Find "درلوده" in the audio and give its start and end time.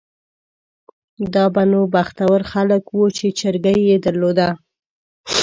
4.05-4.49